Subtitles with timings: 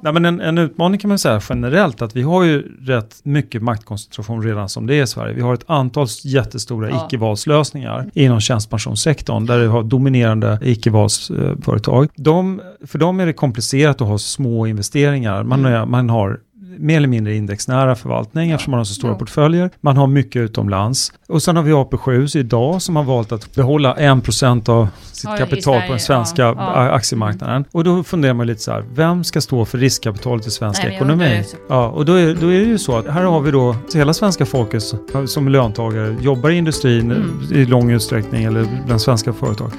[0.00, 3.62] Nej, men en, en, utmaning kan man säga generellt att vi har ju rätt mycket
[3.62, 5.34] maktkoncentration redan som det är i Sverige.
[5.34, 7.06] Vi har ett antal jättestora ja.
[7.06, 12.08] icke-valslösningar inom tjänstepensionssektorn där vi har dominerande icke-valsföretag.
[12.16, 15.42] De, för dem är det komplicerat att ha små investeringar.
[15.42, 15.90] Man, mm.
[15.90, 16.40] man har
[16.78, 18.54] mer eller mindre indexnära förvaltning ja.
[18.54, 19.18] eftersom man har så stora ja.
[19.18, 19.70] portföljer.
[19.80, 21.12] Man har mycket utomlands.
[21.28, 25.36] Och sen har vi AP7 idag som har valt att behålla 1% av sitt ja,
[25.36, 27.64] kapital på den svenska aktiemarknaden.
[27.72, 30.94] Och då funderar man lite så här, vem ska stå för riskkapitalet i svensk Nej,
[30.94, 31.44] ekonomi?
[31.68, 34.14] Ja, och då är, då är det ju så att här har vi då hela
[34.14, 34.82] svenska folket
[35.26, 37.40] som löntagare jobbar i industrin mm.
[37.52, 39.70] i lång utsträckning eller bland svenska företag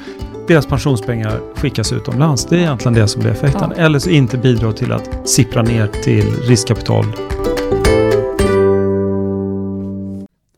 [0.47, 2.45] deras pensionspengar skickas utomlands.
[2.45, 3.73] Det är egentligen det som blir effekten.
[3.75, 3.83] Ja.
[3.83, 7.05] Eller så inte bidrar till att sippra ner till riskkapital.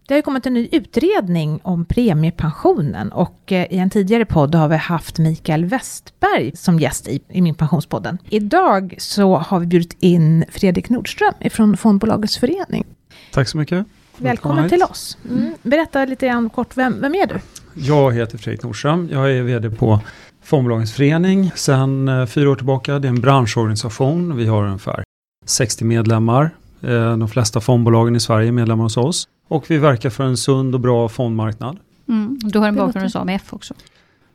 [0.07, 4.67] Det har kommit en ny utredning om premiepensionen och eh, i en tidigare podd har
[4.67, 8.17] vi haft Mikael Westberg som gäst i, i Min Pensionspodden.
[8.29, 12.85] Idag så har vi bjudit in Fredrik Nordström från Fondbolagets förening.
[13.31, 13.85] Tack så mycket.
[14.17, 15.17] Välkommen till oss.
[15.29, 15.53] Mm.
[15.61, 17.39] Berätta lite grann kort, vem, vem är du?
[17.81, 19.09] Jag heter Fredrik Nordström.
[19.11, 19.99] Jag är vd på
[20.43, 22.99] Fondbolagens förening sedan eh, fyra år tillbaka.
[22.99, 24.35] Det är en branschorganisation.
[24.35, 25.03] Vi har ungefär
[25.45, 26.49] 60 medlemmar.
[26.81, 29.27] Eh, de flesta fondbolagen i Sverige är medlemmar hos oss.
[29.47, 31.77] Och vi verkar för en sund och bra fondmarknad.
[32.07, 33.73] Mm, du har en bakgrund hos AMF också.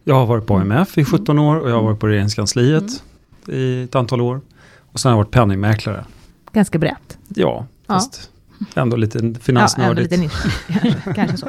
[0.04, 2.82] Jag har varit på AMF i 17 år och jag har varit på regeringskansliet
[3.48, 3.60] mm.
[3.60, 4.40] i ett antal år.
[4.92, 6.04] Och sen har jag varit penningmäklare.
[6.52, 7.18] Ganska brett.
[7.28, 8.30] Ja, fast
[8.74, 10.12] ändå lite finansnördigt.
[10.12, 10.30] Ja, ändå
[10.82, 11.46] lite kanske så.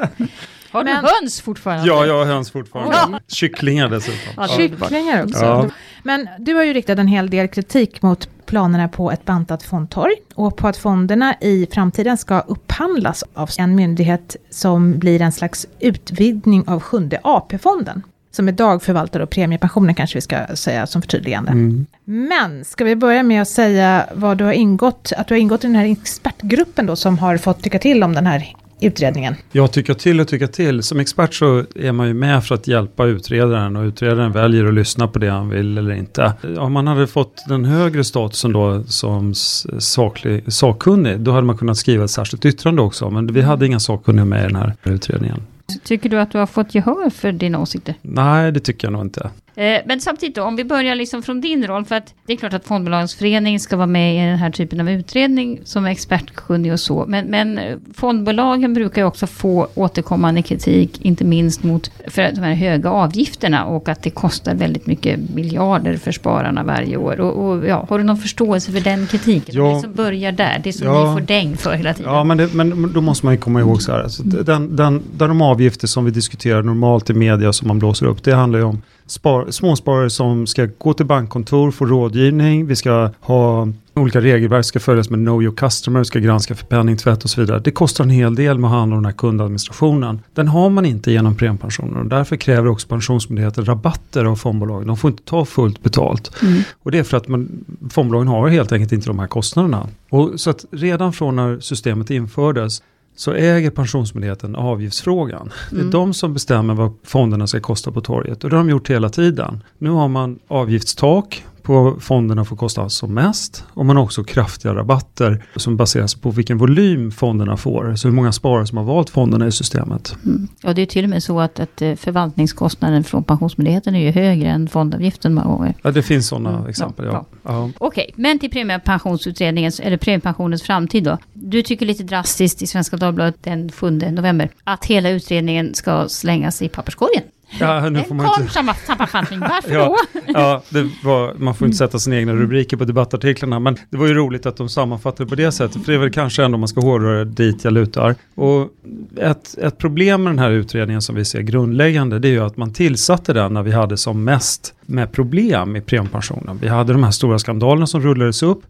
[0.76, 1.86] Har du Men, höns fortfarande?
[1.86, 2.96] Ja, jag har höns fortfarande.
[2.96, 3.20] Ja.
[3.28, 4.32] Kycklingar dessutom.
[4.36, 5.44] Ja, Kycklingar också.
[5.44, 5.68] Ja.
[6.02, 10.14] Men du har ju riktat en hel del kritik mot planerna på ett bantat fondtorg
[10.34, 15.66] och på att fonderna i framtiden ska upphandlas av en myndighet som blir en slags
[15.80, 18.02] utvidgning av sjunde AP-fonden
[18.36, 21.50] som idag förvaltar då premiepensionen kanske vi ska säga som förtydligande.
[21.50, 21.86] Mm.
[22.04, 25.64] Men ska vi börja med att säga vad du har ingått, att du har ingått
[25.64, 29.34] i den här expertgruppen då som har fått tycka till om den här utredningen?
[29.52, 30.82] Ja, tycka till och tycka till.
[30.82, 34.74] Som expert så är man ju med för att hjälpa utredaren och utredaren väljer att
[34.74, 36.32] lyssna på det han vill eller inte.
[36.58, 39.34] Om man hade fått den högre statusen då som
[39.78, 43.10] saklig, sakkunnig, då hade man kunnat skriva ett särskilt yttrande också.
[43.10, 45.42] Men vi hade inga sakkunniga med i den här utredningen.
[45.84, 47.94] Tycker du att du har fått gehör för dina åsikter?
[48.02, 49.30] Nej, det tycker jag nog inte.
[49.56, 52.36] Eh, men samtidigt då, om vi börjar liksom från din roll, för att det är
[52.36, 56.72] klart att fondbolagens förening ska vara med i den här typen av utredning som expertkunnig
[56.72, 57.04] och så.
[57.08, 57.60] Men, men
[57.94, 63.64] fondbolagen brukar ju också få återkommande kritik, inte minst mot för de här höga avgifterna
[63.64, 67.20] och att det kostar väldigt mycket miljarder för spararna varje år.
[67.20, 69.54] Och, och ja, har du någon förståelse för den kritiken?
[69.54, 72.12] Ja, det som börjar där, det som ja, ni får däng för hela tiden.
[72.12, 75.02] Ja, men, det, men då måste man ju komma ihåg så här, alltså, den, den,
[75.12, 78.64] de avgifter som vi diskuterar normalt i media som man blåser upp, det handlar ju
[78.64, 84.64] om spar, småsparare som ska gå till bankkontor, få rådgivning, vi ska ha olika regelverk,
[84.64, 87.60] ska följas med Know Your Customer, ska granska för penningtvätt och så vidare.
[87.64, 90.22] Det kostar en hel del med att handla om den här kundadministrationen.
[90.34, 94.86] Den har man inte genom premiepensionen och därför kräver också Pensionsmyndigheten rabatter av fondbolagen.
[94.86, 96.42] De får inte ta fullt betalt.
[96.42, 96.62] Mm.
[96.82, 99.88] Och det är för att man, fondbolagen har helt enkelt inte de här kostnaderna.
[100.10, 102.82] Och så att redan från när systemet infördes
[103.16, 105.52] så äger Pensionsmyndigheten avgiftsfrågan.
[105.70, 105.90] Det är mm.
[105.90, 109.08] de som bestämmer vad fonderna ska kosta på torget och det har de gjort hela
[109.08, 109.62] tiden.
[109.78, 114.74] Nu har man avgiftstak på fonderna får kosta som mest och man har också kraftiga
[114.74, 117.96] rabatter som baseras på vilken volym fonderna får.
[117.96, 120.16] Så hur många sparare som har valt fonderna i systemet.
[120.24, 120.48] Mm.
[120.62, 124.10] Ja, det är till och med så att, att eh, förvaltningskostnaden från Pensionsmyndigheten är ju
[124.10, 125.74] högre än fondavgiften många gånger.
[125.82, 126.68] Ja, det finns sådana mm.
[126.68, 127.06] exempel.
[127.06, 127.12] Ja.
[127.12, 127.24] Ja.
[127.42, 127.70] ja.
[127.78, 131.18] Okej, okay, men till premiepensionsutredningens, eller premiepensionens framtid då.
[131.32, 136.62] Du tycker lite drastiskt i Svenska Dagbladet den 7 november att hela utredningen ska slängas
[136.62, 137.22] i papperskorgen.
[137.60, 138.52] Ja, nu får man inte...
[138.52, 140.20] sammanfattning, varför ja, då?
[140.26, 144.06] ja, det var, man får inte sätta sina egna rubriker på debattartiklarna, men det var
[144.06, 146.68] ju roligt att de sammanfattade på det sättet, för det är väl kanske ändå man
[146.68, 148.14] ska hårdra dit jag lutar.
[148.34, 148.68] Och
[149.16, 152.56] ett, ett problem med den här utredningen som vi ser grundläggande, det är ju att
[152.56, 156.58] man tillsatte den när vi hade som mest med problem i premiepensionen.
[156.62, 158.62] Vi hade de här stora skandalerna som rullades upp,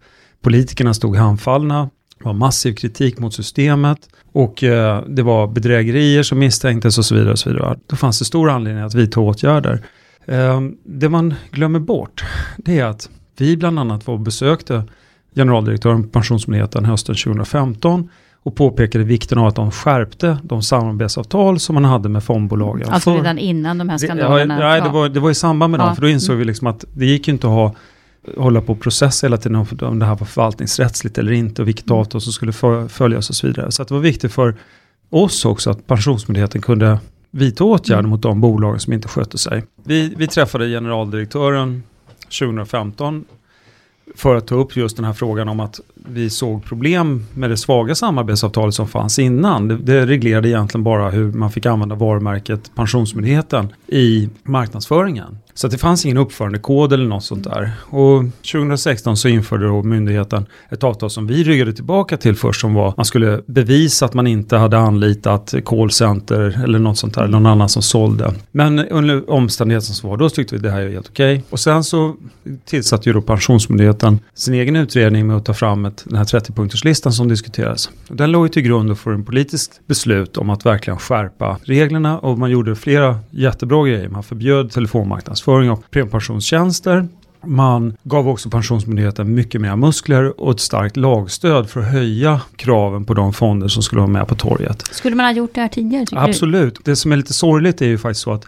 [0.42, 3.98] politikerna stod handfallna, det var massiv kritik mot systemet
[4.32, 7.32] och eh, det var bedrägerier som misstänktes och så vidare.
[7.32, 7.78] Och så vidare.
[7.86, 9.82] Då fanns det stor anledning att vidta åtgärder.
[10.24, 12.24] Eh, det man glömmer bort
[12.56, 14.84] det är att vi bland annat var och besökte
[15.34, 18.08] generaldirektören på Pensionsmyndigheten hösten 2015
[18.42, 22.88] och påpekade vikten av att de skärpte de samarbetsavtal som man hade med fondbolagen.
[22.88, 24.58] Alltså redan innan de här skandalerna?
[24.58, 25.84] Det, ja, det, var, det var i samband med ja.
[25.84, 27.74] dem, för då insåg vi liksom att det gick inte att ha
[28.36, 31.86] hålla på och processa hela tiden om det här var förvaltningsrättsligt eller inte och vilket
[31.86, 31.98] mm.
[31.98, 32.52] avtal som skulle
[32.88, 33.72] följas och så vidare.
[33.72, 34.54] Så det var viktigt för
[35.10, 36.98] oss också att Pensionsmyndigheten kunde
[37.30, 38.10] vidta åtgärder mm.
[38.10, 39.64] mot de bolagen som inte skötte sig.
[39.84, 41.82] Vi, vi träffade generaldirektören
[42.40, 43.24] 2015
[44.14, 47.56] för att ta upp just den här frågan om att vi såg problem med det
[47.56, 49.68] svaga samarbetsavtalet som fanns innan.
[49.68, 55.38] Det, det reglerade egentligen bara hur man fick använda varumärket Pensionsmyndigheten i marknadsföringen.
[55.56, 57.72] Så det fanns ingen uppförandekod eller något sånt där.
[57.80, 62.74] Och 2016 så införde då myndigheten ett avtal som vi ryggade tillbaka till först som
[62.74, 67.22] var att man skulle bevisa att man inte hade anlitat callcenter eller något sånt där,
[67.22, 68.34] eller någon annan som sålde.
[68.52, 71.36] Men under omständigheterna som var då tyckte vi det här är helt okej.
[71.36, 71.44] Okay.
[71.50, 72.14] Och sen så
[72.64, 77.10] tillsatte ju då Pensionsmyndigheten sin egen utredning med att ta fram ett, den här 30-punkterslistan
[77.10, 77.90] som diskuterades.
[78.08, 82.18] Och den låg ju till grund för en politiskt beslut om att verkligen skärpa reglerna
[82.18, 84.08] och man gjorde flera jättebra grejer.
[84.08, 87.08] Man förbjöd telefonmarknadsföring marknadsföring av premiepensionstjänster.
[87.44, 93.04] Man gav också Pensionsmyndigheten mycket mer muskler och ett starkt lagstöd för att höja kraven
[93.04, 94.82] på de fonder som skulle vara med på torget.
[94.92, 96.06] Skulle man ha gjort det här tidigare?
[96.12, 96.74] Absolut.
[96.74, 96.90] Du?
[96.90, 98.44] Det som är lite sorgligt är ju faktiskt så att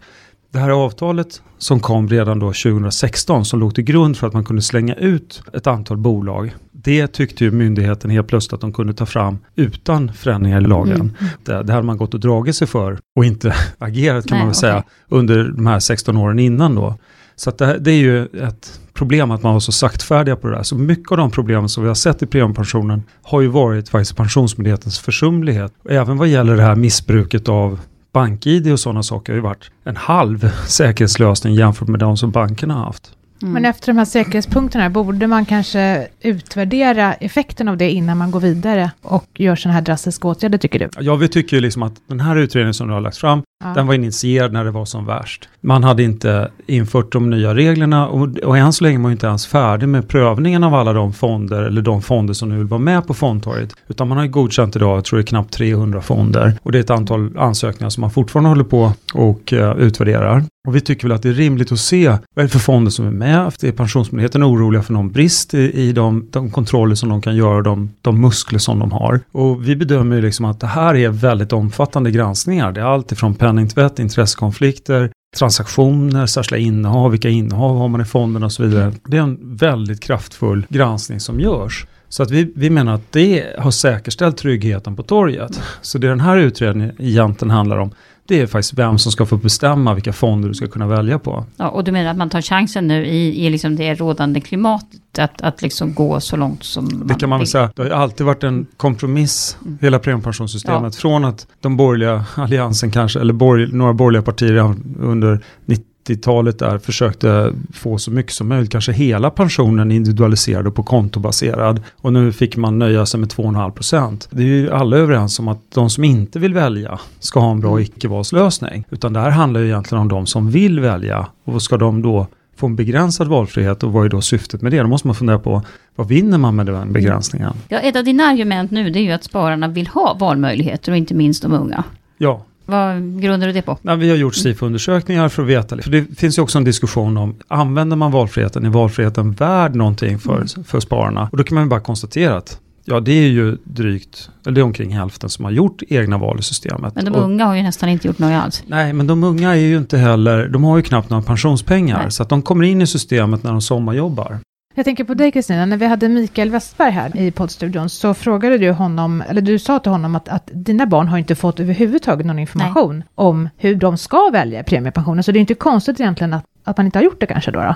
[0.53, 4.45] det här avtalet som kom redan då 2016 som låg till grund för att man
[4.45, 6.55] kunde slänga ut ett antal bolag.
[6.83, 11.01] Det tyckte ju myndigheten helt plötsligt att de kunde ta fram utan förändringar i lagen.
[11.01, 11.15] Mm.
[11.45, 14.49] Det, det hade man gått och dragit sig för och inte agerat kan Nej, man
[14.49, 14.61] väl okay.
[14.61, 16.95] säga under de här 16 åren innan då.
[17.37, 20.63] Så det, det, är ju ett problem att man var så saktfärdiga på det där.
[20.63, 24.17] Så mycket av de problem som vi har sett i premiepensionen har ju varit faktiskt
[24.17, 25.73] Pensionsmyndighetens försumlighet.
[25.89, 27.81] Även vad gäller det här missbruket av
[28.13, 32.75] BankID och sådana saker har ju varit en halv säkerhetslösning jämfört med de som bankerna
[32.75, 33.13] har haft.
[33.43, 33.55] Mm.
[33.55, 38.41] Men efter de här säkerhetspunkterna, borde man kanske utvärdera effekten av det innan man går
[38.41, 40.89] vidare och gör sådana här drastiska åtgärder, tycker du?
[41.01, 43.73] Ja, vi tycker ju liksom att den här utredningen som du har lagt fram, ja.
[43.75, 45.49] den var initierad när det var som värst.
[45.61, 49.27] Man hade inte infört de nya reglerna och, och än så länge var man inte
[49.27, 52.81] ens färdig med prövningen av alla de fonder, eller de fonder som nu vill vara
[52.81, 53.75] med på fondtorget.
[53.89, 56.59] Utan man har ju godkänt idag, jag tror det är knappt 300 fonder.
[56.63, 60.45] Och det är ett antal ansökningar som man fortfarande håller på och uh, utvärderar.
[60.69, 62.91] Och vi tycker väl att det är rimligt att se vad det är för fonder
[62.91, 63.53] som är med.
[63.63, 67.63] Är Pensionsmyndigheten oroliga för någon brist i, i de, de kontroller som de kan göra,
[67.63, 69.21] de, de muskler som de har.
[69.33, 72.73] Och vi bedömer ju liksom att det här är väldigt omfattande granskningar.
[72.73, 78.47] Det är allt ifrån penningtvätt, intressekonflikter, transaktioner, särskilda innehav, vilka innehav har man i fonderna
[78.47, 78.93] och så vidare.
[79.07, 81.87] Det är en väldigt kraftfull granskning som görs.
[82.09, 85.61] Så att vi, vi menar att det har säkerställt tryggheten på torget.
[85.83, 87.91] Så det den här utredningen egentligen handlar om,
[88.29, 91.45] det är faktiskt vem som ska få bestämma vilka fonder du ska kunna välja på.
[91.57, 95.19] Ja, och du menar att man tar chansen nu i, i liksom det rådande klimatet
[95.19, 97.71] att, att liksom gå så långt som Det kan man väl säga.
[97.77, 99.79] Det har alltid varit en kompromiss, mm.
[99.81, 100.95] hela premiepensionssystemet.
[100.95, 101.01] Ja.
[101.01, 106.79] Från att de borgerliga alliansen kanske, eller borg, några borgerliga partier under 90 90-talet där
[106.79, 111.83] försökte få så mycket som möjligt, kanske hela pensionen individualiserad och på kontobaserad.
[111.97, 114.29] Och nu fick man nöja sig med 2,5 procent.
[114.31, 117.61] Det är ju alla överens om att de som inte vill välja ska ha en
[117.61, 118.85] bra icke-valslösning.
[118.91, 121.27] Utan det här handlar ju egentligen om de som vill välja.
[121.45, 122.27] Och vad ska de då
[122.57, 124.79] få en begränsad valfrihet och vad är då syftet med det?
[124.79, 125.63] Då måste man fundera på
[125.97, 127.53] vad vinner man med den begränsningen?
[127.69, 130.99] Ja, ett av dina argument nu det är ju att spararna vill ha valmöjligheter och
[130.99, 131.85] inte minst de unga.
[132.19, 133.79] Ja, vad grundar du det på?
[133.83, 135.79] Ja, vi har gjort SIFO-undersökningar för att veta.
[135.79, 140.19] För det finns ju också en diskussion om, använder man valfriheten, är valfriheten värd någonting
[140.19, 140.65] för, mm.
[140.65, 141.29] för spararna?
[141.33, 142.61] Och då kan man bara konstatera att
[142.91, 146.39] Ja, det är ju drygt, eller det är omkring hälften som har gjort egna val
[146.39, 146.95] i systemet.
[146.95, 148.63] Men de och, unga har ju nästan inte gjort något alls.
[148.67, 152.03] Nej, men de unga är ju inte heller, de har ju knappt några pensionspengar.
[152.03, 152.11] Nej.
[152.11, 154.39] Så att de kommer in i systemet när de sommarjobbar.
[154.79, 158.59] Jag tänker på dig Kristina, när vi hade Mikael Westberg här i poddstudion så frågade
[158.59, 162.27] du honom, eller du sa till honom att, att dina barn har inte fått överhuvudtaget
[162.27, 163.07] någon information Nej.
[163.15, 165.23] om hur de ska välja premiepensionen.
[165.23, 167.61] Så det är inte konstigt egentligen att, att man inte har gjort det kanske då?
[167.61, 167.75] då?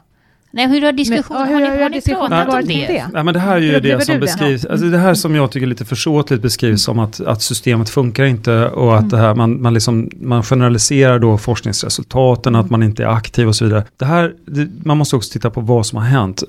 [0.55, 2.87] Nej, hur har diskussionen, ja, har ni, har ni pratat om det?
[2.87, 3.07] det?
[3.13, 5.67] Nej, men det här är ju det som beskrivs, alltså det här som jag tycker
[5.67, 9.09] lite försåtligt beskrivs som att, att systemet funkar inte och att mm.
[9.09, 12.65] det här, man, man, liksom, man generaliserar då forskningsresultaten, mm.
[12.65, 13.85] att man inte är aktiv och så vidare.
[13.97, 16.43] Det här, det, man måste också titta på vad som har hänt.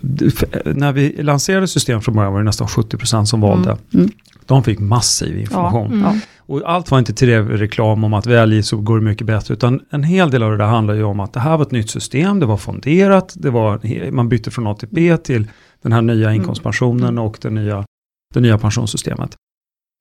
[0.65, 3.69] När vi lanserade systemet från början var det nästan 70% som valde.
[3.69, 3.79] Mm.
[3.93, 4.11] mm.
[4.45, 6.01] De fick massiv information.
[6.05, 6.15] Ja,
[6.53, 9.81] och allt var inte till reklam om att välj så går det mycket bättre, utan
[9.89, 11.89] en hel del av det där handlar ju om att det här var ett nytt
[11.89, 15.47] system, det var fonderat, det var, man bytte från ATP till
[15.81, 17.23] den här nya inkomstpensionen mm.
[17.23, 17.85] och det nya,
[18.33, 19.35] det nya pensionssystemet.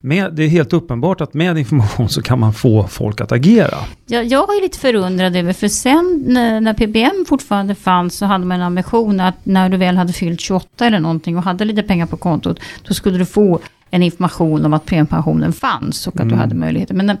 [0.05, 3.77] Med, det är helt uppenbart att med information så kan man få folk att agera.
[4.05, 8.45] Jag, jag är lite förundrad över, för sen när, när PBM fortfarande fanns så hade
[8.45, 11.83] man en ambition att när du väl hade fyllt 28 eller någonting och hade lite
[11.83, 16.21] pengar på kontot, då skulle du få en information om att premiepensionen fanns och att
[16.21, 16.33] mm.
[16.33, 16.93] du hade möjligheter.
[16.93, 17.17] Men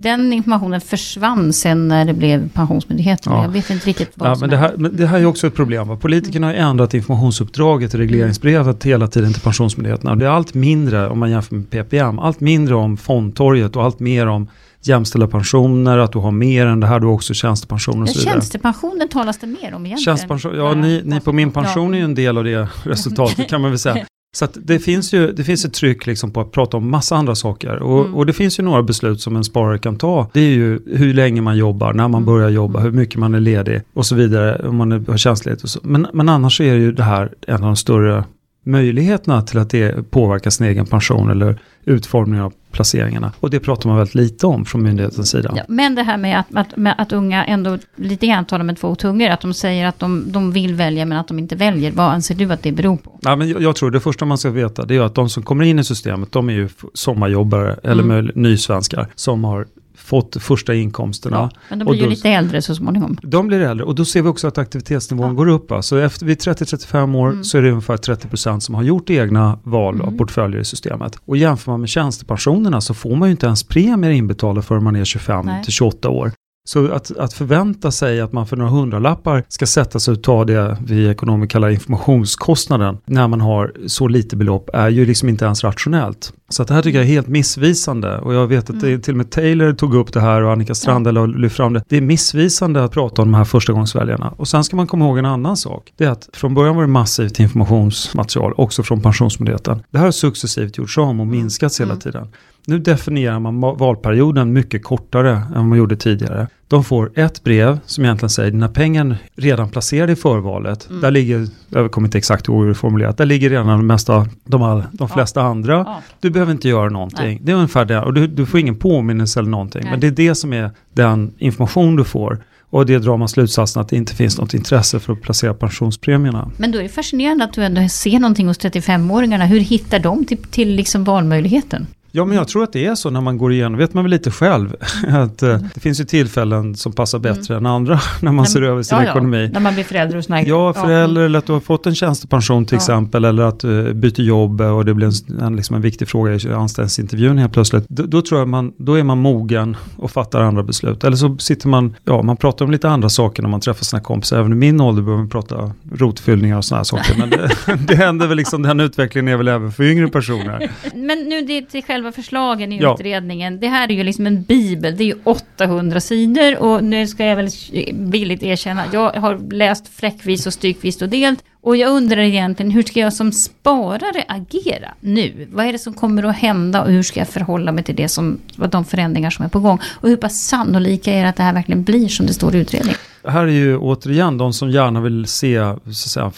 [0.00, 3.32] den, informationen försvann sen när det blev Pensionsmyndigheten.
[3.32, 3.42] Ja.
[3.42, 5.46] Jag vet inte riktigt vad ja, som men det, här, men det här är också
[5.46, 5.88] ett problem.
[5.88, 5.96] Va?
[5.96, 10.16] Politikerna har ändrat informationsuppdraget i regleringsbrevet hela tiden till Pensionsmyndigheterna.
[10.16, 14.00] Det är allt mindre, om man jämför med PPM, allt mindre om fondtorget och allt
[14.00, 14.48] mer om
[14.82, 18.18] jämställda pensioner, att du har mer än det här, du har också tjänstepension och så
[18.18, 18.32] vidare.
[18.34, 19.98] tjänstepensionen talas det mer om egentligen.
[19.98, 23.60] Tjänstepension, ja, ni, ni på min pension är ju en del av det resultatet kan
[23.60, 24.06] man väl säga.
[24.38, 27.34] Så det finns ju det finns ett tryck liksom på att prata om massa andra
[27.34, 27.76] saker.
[27.82, 28.14] Och, Mm.
[28.14, 30.30] och det finns ju några beslut som en sparare kan ta.
[30.32, 32.24] Det är ju hur länge man jobbar, när man Mm.
[32.24, 34.68] börjar jobba, hur mycket man är ledig och så vidare.
[34.68, 35.80] Om man är- har tjänstledigt och så.
[35.82, 38.24] Men, men annars är ju det här en av de större
[38.64, 43.32] möjligheterna till att det påverkar sin egen pension eller utformningen av placeringarna.
[43.40, 45.52] Och det pratar man väldigt lite om från myndighetens sida.
[45.56, 48.76] Ja, men det här med att, att, med att unga ändå lite grann talar med
[48.78, 51.92] två tungor, att de säger att de, de vill välja men att de inte väljer.
[51.92, 53.18] Vad anser du att det beror på?
[53.22, 55.42] Ja, men jag, jag tror det första man ska veta det är att de som
[55.42, 58.30] kommer in i systemet de är ju sommarjobbare eller Mm.
[58.34, 59.66] nysvenskar som har
[59.96, 61.36] fått första inkomsterna.
[61.36, 63.16] Ja, men de blir ju då- lite äldre så småningom.
[63.22, 65.32] De blir äldre och då ser vi också att aktivitetsnivån Ja.
[65.32, 65.72] går upp.
[65.80, 67.44] Så efter vid 30-35 år Mm.
[67.44, 70.18] så är det ungefär 30% som har gjort egna val av Mm.
[70.18, 71.18] portföljer i systemet.
[71.24, 74.96] Och jämför man med tjänstepensionerna så får man ju inte ens premier inbetalda förrän man
[74.96, 75.64] är 25 Nej.
[75.64, 76.32] till 28 år.
[76.68, 80.44] Så att, att förvänta sig att man för några hundralappar ska sätta sig och ta
[80.44, 85.44] det vi ekonomer kallar informationskostnaden när man har så lite belopp är ju liksom inte
[85.44, 86.32] ens rationellt.
[86.48, 89.00] Så att det här tycker jag är helt missvisande och jag vet att det, Mm.
[89.00, 91.84] till och med Taylor tog upp det här och Annika Strandhäll har lyft fram det.
[91.88, 94.34] Det är missvisande att prata om de här förstagångsväljarna.
[94.36, 95.92] Och sen ska man komma ihåg en annan sak.
[95.96, 99.82] Det är att från början var det massivt informationsmaterial också från Pensionsmyndigheten.
[99.90, 102.00] Det här har successivt gjorts om och minskats hela Mm.
[102.00, 102.28] tiden.
[102.68, 106.46] Nu definierar man ma- valperioden mycket kortare än vad man gjorde tidigare.
[106.68, 110.88] De får ett brev som egentligen säger dina pengar redan placerade i förvalet.
[110.88, 111.00] Mm.
[111.00, 113.86] Där ligger, jag kommer inte exakt ihåg hur det är formulerat, där ligger redan de,
[113.86, 115.72] mesta, de, all, de flesta andra.
[115.72, 116.02] Ja.
[116.20, 117.24] Du behöver inte göra någonting.
[117.26, 117.40] Nej.
[117.42, 118.00] Det är ungefär det.
[118.00, 119.82] Och du, du får ingen påminnelse eller någonting.
[119.82, 119.90] Nej.
[119.90, 122.38] Men det är det som är den information du får.
[122.70, 126.50] Och det drar man slutsatsen att det inte finns något intresse för att placera pensionspremierna.
[126.56, 129.44] Men då är det fascinerande att du ändå ser någonting hos 35-åringarna.
[129.46, 131.86] Hur hittar de till, till liksom valmöjligheten?
[132.16, 134.10] Ja, men jag tror att det är så när man går igenom, vet man väl
[134.10, 134.76] lite själv,
[135.08, 138.82] att eh, det finns ju tillfällen som passar bättre än andra när man ser över
[138.82, 139.06] sin Mm.
[139.06, 139.50] Ja, ja, ekonomi.
[139.52, 142.64] När man blir förälder och här Ja, förälder eller att du har fått en tjänstepension
[142.66, 142.76] till Ja.
[142.76, 146.34] exempel eller att du byter jobb och det blir en, en, liksom en viktig fråga
[146.34, 147.84] i anställningsintervjun helt plötsligt.
[147.88, 151.04] Då, då tror jag man, då är man mogen och fattar andra beslut.
[151.04, 154.02] Eller så sitter man, ja man pratar om lite andra saker när man träffar sina
[154.02, 154.38] kompisar.
[154.38, 157.14] Även i min ålder behöver man prata rotfyllningar och sådana här saker.
[157.18, 157.50] Men det,
[157.88, 160.70] det händer väl liksom, den utvecklingen är väl även för yngre personer.
[160.94, 162.94] Men nu det till själva förslagen i Ja.
[162.94, 163.60] utredningen.
[163.60, 164.96] Det här är ju liksom en bibel.
[164.96, 167.48] Det är ju 800 sidor och nu ska jag väl
[167.92, 168.84] villigt erkänna.
[168.92, 171.44] Jag har läst fläckvis och stykvis och delt.
[171.66, 175.48] Och jag undrar egentligen hur ska jag som sparare agera nu?
[175.52, 178.08] Vad är det som kommer att hända och hur ska jag förhålla mig till det
[178.08, 178.38] som,
[178.70, 179.78] de förändringar som är på gång?
[180.00, 182.58] Och hur pass sannolika är det att det här verkligen blir som det står i
[182.58, 182.96] utredningen?
[183.28, 186.30] Här är ju återigen de som gärna vill se så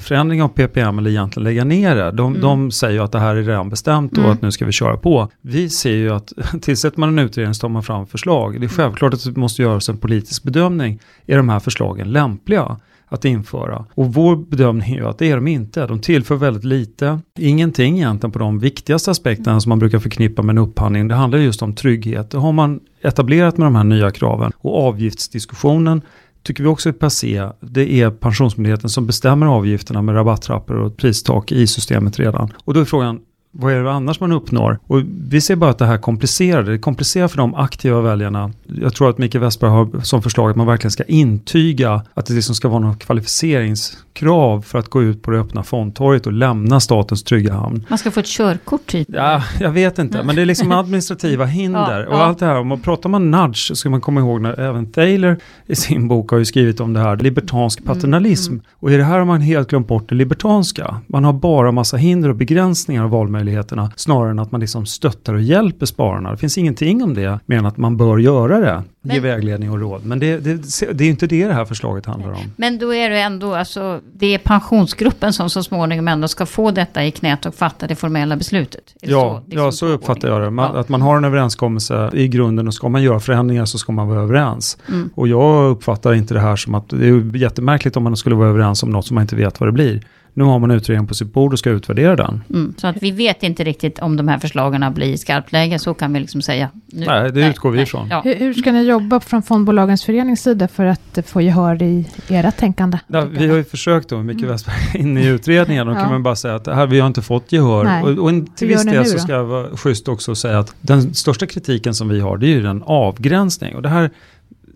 [0.00, 2.10] förändring av PPM eller egentligen lägga ner det.
[2.10, 2.40] De, Mm.
[2.42, 4.30] de säger ju att det här är redan bestämt och Mm.
[4.30, 5.28] att nu ska vi köra på.
[5.42, 8.60] Vi ser ju att tillsätter man en utredning så tar man fram förslag.
[8.60, 11.00] Det är självklart att det måste göras en politisk bedömning.
[11.26, 12.76] Är de här förslagen lämpliga?
[13.14, 13.84] Att införa.
[13.94, 15.86] Och vår bedömning är ju att det är de inte.
[15.86, 17.18] De tillför väldigt lite.
[17.38, 21.08] Ingenting egentligen på de viktigaste aspekterna som man brukar förknippa med en upphandling.
[21.08, 22.30] Det handlar just om trygghet.
[22.30, 24.52] Det har man etablerat med de här nya kraven.
[24.58, 26.02] Och avgiftsdiskussionen
[26.42, 27.48] tycker vi också är passé.
[27.60, 32.52] Det är Pensionsmyndigheten som bestämmer avgifterna med rabatttrappor och pristak i systemet redan.
[32.64, 33.20] Och då är frågan,
[33.56, 34.78] vad är det annars man uppnår?
[34.86, 36.78] Och vi ser bara att det här komplicerar det.
[36.78, 38.52] Komplicerar för de aktiva väljarna.
[38.66, 42.34] Jag tror att Mikael Westberg har som förslag att man verkligen ska intyga att det
[42.34, 46.80] liksom ska vara något kvalificeringskrav för att gå ut på det öppna fondtorget och lämna
[46.80, 47.86] statens trygga hamn.
[47.88, 49.08] Man ska få ett körkort typ.
[49.12, 52.06] Ja, jag vet inte, men det är liksom administrativa hinder.
[52.10, 54.40] Ja, och allt det här, om man pratar man nudge så ska man komma ihåg
[54.40, 58.52] när även Thaler i sin bok har ju skrivit om det här, libertansk paternalism.
[58.52, 58.64] mm.
[58.74, 61.00] Och i det här har man helt glömt bort det libertanska.
[61.06, 63.10] Man har bara massa hinder och begränsningar av
[63.44, 66.30] valmöjligheterna, snarare än att man liksom stöttar och hjälper spararna.
[66.30, 69.70] Det finns ingenting om det, mer än att man bör göra det, ge Men- vägledning
[69.70, 70.04] och råd.
[70.04, 70.54] Men det, det,
[70.92, 72.52] det är ju inte det det här förslaget handlar om.
[72.56, 76.70] Men då är det ändå, alltså, det är pensionsgruppen som så småningom ändå ska få
[76.70, 78.94] detta i knät och fatta det formella beslutet.
[79.02, 80.50] Är Ja, är ja, så uppfattar jag det.
[80.50, 80.80] Man, Ja.
[80.80, 84.08] Att man har en överenskommelse i grunden och ska man göra förändringar så ska man
[84.08, 84.78] vara överens.
[84.88, 85.10] Mm.
[85.14, 88.48] Och jag uppfattar inte det här som att det är jättemärkligt om man skulle vara
[88.48, 90.00] överens om något som man inte vet vad det blir.
[90.36, 92.44] Nu har man utredningen på sitt bord och ska utvärdera den.
[92.50, 92.74] Mm.
[92.76, 96.12] Så att vi vet inte riktigt om de här förslagen blir i skarpläge, så kan
[96.12, 96.70] vi liksom säga.
[96.92, 97.06] Nu.
[97.06, 98.08] Nej, det utgår vi ifrån.
[98.10, 98.20] Ja.
[98.24, 102.50] Hur, hur ska ni jobba från Fondbolagens förenings sida för att få gehör i era
[102.50, 102.98] tänkande?
[103.06, 104.50] Ja, vi har ju försökt då, Micke Mm.
[104.50, 106.00] Westberg, in i utredningen och Ja.
[106.00, 107.84] kan man bara säga att det här, vi har inte fått gehör.
[107.84, 108.02] Nej.
[108.02, 109.18] Och, och en, till viss del så då?
[109.18, 112.46] ska jag vara schysst också och säga att den största kritiken som vi har, det
[112.46, 113.74] är ju den avgränsning.
[113.76, 114.10] Och det här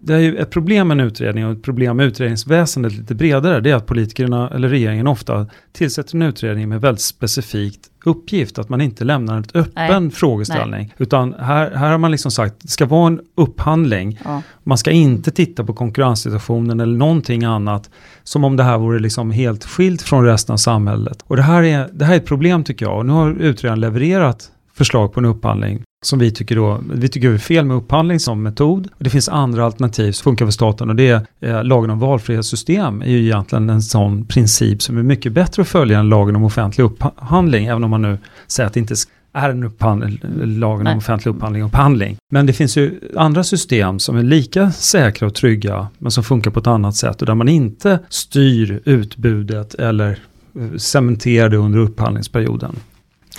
[0.01, 3.61] det är ju ett problem med en utredning och ett problem med utredningsväsendet lite bredare.
[3.61, 8.69] Det är att politikerna eller regeringen ofta tillsätter en utredning med väldigt specifikt uppgift, att
[8.69, 10.11] man inte lämnar en öppen Nej.
[10.11, 10.81] frågeställning.
[10.81, 10.95] Nej.
[10.99, 14.21] Utan här, här har man liksom sagt, det ska vara en upphandling.
[14.25, 14.43] Ja.
[14.63, 17.91] Man ska inte titta på konkurrenssituationen eller någonting annat
[18.23, 21.25] som om det här vore liksom helt skilt från resten av samhället.
[21.27, 22.99] Och det här är, det här är ett problem tycker jag.
[22.99, 27.31] Och nu har utredaren levererat förslag på en upphandling som vi tycker då, vi tycker
[27.31, 28.89] är fel med upphandling som metod.
[28.99, 31.99] Och det finns andra alternativ som funkar för staten och det är eh, lagen om
[31.99, 36.37] valfrihetssystem är ju egentligen en sån princip som är mycket bättre att följa än lagen
[36.37, 38.95] om offentlig upphandling, även om man nu säger att det inte
[39.33, 40.93] är en upphandling, lagen Nej.
[40.93, 42.17] om offentlig upphandling och upphandling.
[42.31, 46.51] Men det finns ju andra system som är lika säkra och trygga men som funkar
[46.51, 50.19] på ett annat sätt och där man inte styr utbudet eller
[50.61, 52.77] eh, cementerar det under upphandlingsperioden.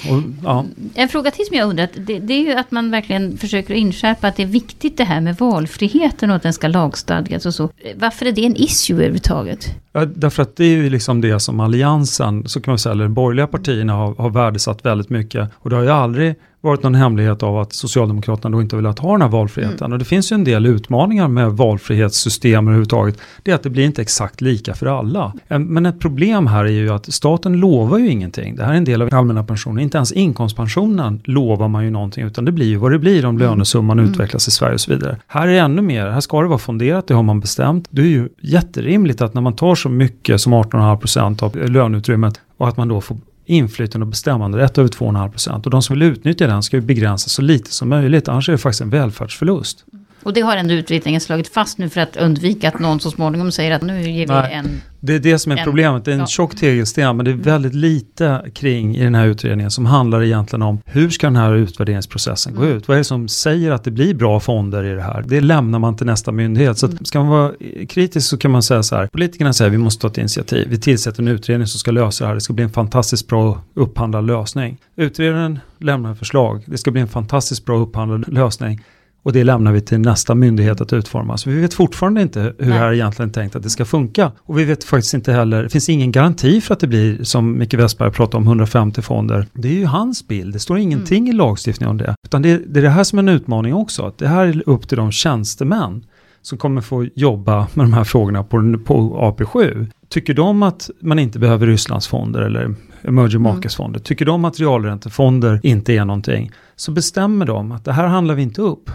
[0.09, 0.65] Och, ja.
[0.93, 4.27] En fråga till som jag undrat, det, det är ju att man verkligen försöker inskärpa
[4.27, 7.69] att det är viktigt det här med valfriheten och att den ska lagstadgas och så.
[7.95, 9.67] Varför är det en issue överhuvudtaget?
[9.91, 13.03] Ja, därför att det är ju liksom det som alliansen, så kan man säga, eller
[13.03, 15.49] de borgerliga partierna har, har värdesatt väldigt mycket.
[15.55, 19.11] Och det har ju aldrig varit någon hemlighet av att Socialdemokraterna då inte velat ha
[19.11, 19.77] den här valfriheten.
[19.85, 19.91] Mm.
[19.91, 23.17] Och det finns ju en del utmaningar med valfrihetssystem överhuvudtaget.
[23.43, 25.33] Det är att det blir inte exakt lika för alla.
[25.47, 28.55] En- Men ett problem här är ju att staten lovar ju ingenting.
[28.55, 29.79] Det här är en del av allmänna pensionen.
[29.83, 33.37] Inte ens inkomstpensionen lovar man ju någonting, utan det blir ju vad det blir om
[33.37, 34.11] lönesumman Mm.
[34.11, 35.17] utvecklas i Sverige och så vidare.
[35.27, 37.87] Här är det ännu mer, här ska det vara fonderat, det har man bestämt.
[37.89, 42.67] Det är ju jätterimligt att när man tar så mycket som 18,5% av löneutrymmet och
[42.67, 43.17] att man då får
[43.49, 47.41] inflytande och bestämmanderätt över 2,5% och de som vill utnyttja den ska ju begränsas så
[47.41, 49.85] lite som möjligt, annars är det faktiskt en välfärdsförlust.
[50.23, 53.51] Och det har ändå utredningen slagit fast nu för att undvika att någon så småningom
[53.51, 54.53] säger att nu ger vi Nej.
[54.53, 54.81] en...
[55.01, 56.27] Det är det som är En- problemet, det är en ja.
[56.27, 60.61] tjock tegelsten men det är väldigt lite kring i den här utredningen som handlar egentligen
[60.61, 62.77] om hur ska den här utvärderingsprocessen gå Mm.
[62.77, 62.87] ut?
[62.87, 65.23] Vad är det som säger att det blir bra fonder i det här?
[65.27, 66.77] Det lämnar man till nästa myndighet.
[66.77, 67.51] Så att ska man vara
[67.89, 70.77] kritisk så kan man säga så här, politikerna säger vi måste ta ett initiativ, vi
[70.79, 74.25] tillsätter en utredning som ska lösa det här, det ska bli en fantastiskt bra upphandlad
[74.27, 74.77] lösning.
[74.95, 78.81] Utredaren lämnar förslag, det ska bli en fantastiskt bra upphandlad lösning.
[79.23, 81.37] Och det lämnar vi till nästa myndighet att utforma.
[81.37, 82.67] Så vi vet fortfarande inte hur Nej.
[82.69, 84.31] det här är egentligen tänkt att det ska funka.
[84.39, 87.57] Och vi vet faktiskt inte heller, det finns ingen garanti för att det blir, som
[87.57, 89.47] Micke Westberg pratade om, 150 fonder.
[89.53, 92.15] Det är ju hans bild, det står ingenting i lagstiftningen om det.
[92.25, 94.69] Utan det, det är det här som är en utmaning också, att det här är
[94.69, 96.03] upp till de tjänstemän
[96.41, 99.87] som kommer få jobba med de här frågorna på, på AP7.
[100.09, 104.59] Tycker de att man inte behöver Rysslands fonder eller emerging markets fonder, tycker de att
[104.59, 108.89] realräntefonder inte är någonting, så bestämmer de att det här handlar vi inte upp.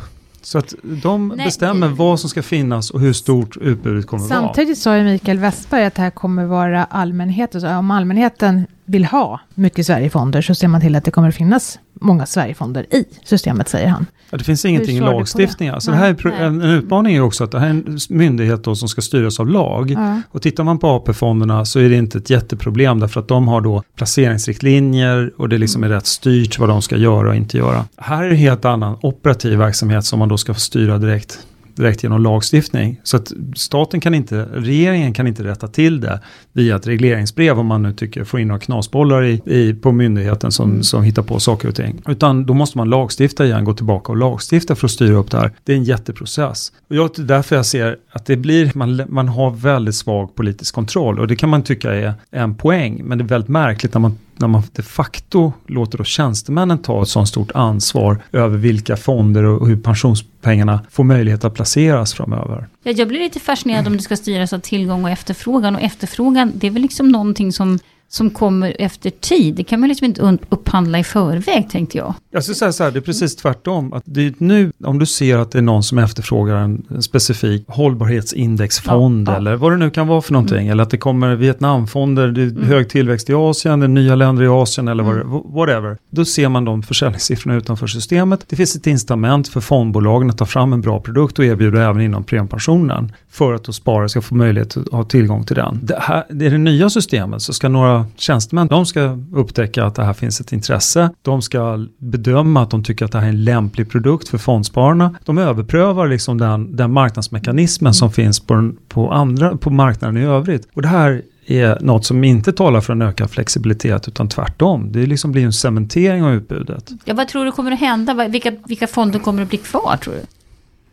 [0.44, 1.46] Så att de Nej.
[1.46, 4.40] bestämmer vad som ska finnas och hur stort utbudet kommer att vara.
[4.40, 7.60] Samtidigt sa ju Mikael Westberg att det här kommer vara allmänheten.
[7.60, 11.34] Så om allmänheten vill ha mycket Sverigefonder så ser man till att det kommer att
[11.34, 14.06] finnas många Sverigefonder i systemet, säger han.
[14.30, 15.80] Ja, det finns ingenting i lagstiftningen.
[15.80, 15.96] Så det?
[15.96, 16.42] det här är Nej.
[16.42, 19.40] en, en utmaning är också att det här är en myndighet då som ska styras
[19.40, 19.90] av lag.
[19.90, 20.20] Ja.
[20.30, 23.60] Och tittar man på AP-fonderna så är det inte ett jätteproblem därför att de har
[23.60, 27.84] då placeringsriktlinjer och det liksom är rätt styrt vad de ska göra och inte göra.
[27.96, 31.38] Här är det helt annan operativ verksamhet som man då ska styra direkt
[31.76, 33.00] direkt genom lagstiftning.
[33.02, 36.20] Så att staten kan inte, regeringen kan inte rätta till det
[36.52, 40.52] via ett regleringsbrev om man nu tycker får in några knasbollar i, i, på myndigheten
[40.52, 42.02] som, som hittar på saker och ting.
[42.08, 45.38] Utan då måste man lagstifta igen, gå tillbaka och lagstifta för att styra upp det
[45.38, 45.52] här.
[45.64, 46.72] Det är en jätteprocess.
[46.88, 51.18] Och jag, därför jag ser att det blir, man, man har väldigt svag politisk kontroll
[51.18, 53.00] och det kan man tycka är en poäng.
[53.04, 57.02] Men det är väldigt märkligt när man när man de facto låter då tjänstemännen ta
[57.02, 62.68] ett sådant stort ansvar över vilka fonder och hur pensionspengarna får möjlighet att placeras framöver.
[62.82, 65.76] Ja, jag blir lite fascinerad om det ska styras av tillgång och efterfrågan.
[65.76, 67.78] Och efterfrågan, det är väl liksom någonting som,
[68.14, 69.54] som kommer efter tid.
[69.54, 72.14] Det kan man liksom inte upphandla i förväg, tänkte jag.
[72.30, 73.92] Jag skulle säga så här, det är precis tvärtom.
[73.92, 77.64] Att det är nu, om du ser att det är någon som efterfrågar en, specifik
[77.68, 79.36] hållbarhetsindexfond Ja, ja.
[79.38, 80.68] eller vad det nu kan vara för någonting.
[80.68, 84.42] Eller att det kommer Vietnamfonder, det är hög tillväxt i Asien, det är nya länder
[84.42, 85.24] i Asien eller det-
[85.54, 85.96] whatever.
[86.10, 88.44] Då ser man de försäljningssiffrorna utanför systemet.
[88.48, 92.00] Det finns ett incitament för fondbolagen att ta fram en bra produkt och erbjuda även
[92.02, 93.12] inom premiepensionen.
[93.30, 95.78] För att då sparare ska få möjlighet att ha tillgång till den.
[95.82, 99.94] Det, här, det är det nya systemet så ska några tjänstemän, de ska upptäcka att
[99.94, 101.10] det här finns ett intresse.
[101.22, 105.14] De ska bedöma att de tycker att det här är en lämplig produkt för fondspararna.
[105.24, 110.68] De överprövar liksom den, den marknadsmekanismen som finns på, på, andra, på marknaden i övrigt.
[110.74, 114.92] Och det här är något som inte talar för en ökad flexibilitet utan tvärtom.
[114.92, 116.90] Det liksom blir en cementering av utbudet.
[117.04, 118.28] Ja, vad tror du kommer att hända?
[118.28, 120.20] Vilka, vilka fonder kommer att bli kvar, tror du?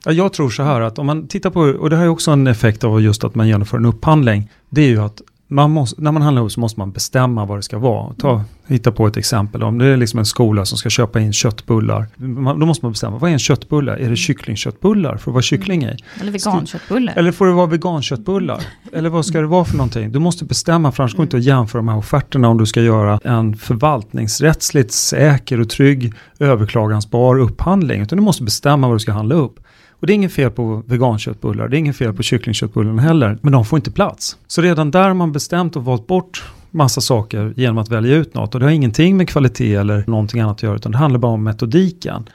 [0.06, 2.32] Ja, jag tror så här att om man tittar på, och det här är också
[2.32, 5.22] en effekt av just att man genomför en upphandling, det är ju att
[5.52, 8.14] man måste, när man handlar ihop så måste man bestämma vad det ska vara.
[8.14, 9.64] Ta, hitta på ett exempel.
[9.64, 12.08] Om det är liksom en skola som ska köpa in köttbullar.
[12.16, 13.98] Man, då måste man bestämma, vad är en köttbulle?
[13.98, 15.18] Är det kycklingköttbullar?
[15.18, 15.98] Får det vara kyckling i?
[16.22, 17.14] Eller veganköttbullar.
[17.18, 18.64] Eller får det vara veganköttbullar?
[18.94, 20.12] Eller vad ska det vara för någonting?
[20.12, 22.66] Du måste bestämma, för annars går det inte att jämföra de här offerterna om du
[22.66, 28.02] ska göra en förvaltningsrättsligt säker och trygg överklagansbar upphandling.
[28.02, 29.60] Utan du måste bestämma vad du ska handla upp.
[30.02, 33.54] Och det är inget fel på veganköttbullar, det är inget fel på kycklingköttbullarna heller, men
[33.54, 34.38] de får inte plats.
[34.48, 38.34] Så redan där har man bestämt och valt bort massa saker genom att välja ut
[38.34, 38.54] något.
[38.54, 41.32] Och det har ingenting med kvalitet eller någonting annat att göra, utan det handlar bara
[41.32, 42.30] om metodiken.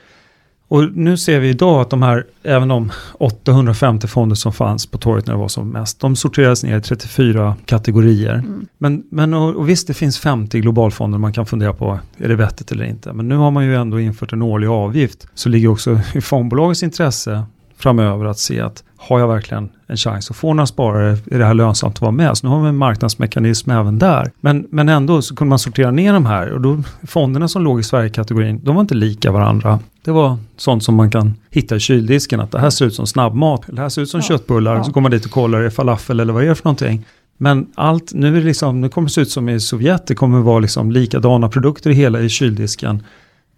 [0.68, 4.98] Och nu ser vi idag att de här, även de 850 fonder som fanns på
[4.98, 8.34] torget när det var som mest, de sorterades ner i 34 kategorier.
[8.34, 8.66] Mm.
[8.78, 12.36] Men, men och, och, visst, det finns 50 globalfonder man kan fundera på, är det
[12.36, 13.12] vettigt eller inte?
[13.12, 16.82] Men nu har man ju ändå infört en årlig avgift, så ligger också i fondbolagets
[16.82, 17.42] intresse
[17.78, 21.44] framöver att se att har jag verkligen en chans att få några sparare, är det
[21.44, 22.38] här lönsamt att vara med?
[22.38, 24.30] Så nu har vi en marknadsmekanism även där.
[24.40, 27.80] Men, men ändå så kunde man sortera ner de här och då fonderna som låg
[27.80, 29.80] i Sverigekategorin, de var inte lika varandra.
[30.04, 33.06] Det var sånt som man kan hitta i kyldisken, att det här ser ut som
[33.06, 34.84] snabbmat, det här ser ut som ja, köttbullar, ja.
[34.84, 37.06] så går man dit och kollar, är det falafel eller vad är det för någonting?
[37.38, 40.14] Men allt, nu, är det liksom, nu kommer det se ut som i Sovjet, det
[40.14, 43.02] kommer vara liksom likadana produkter i hela i kyldisken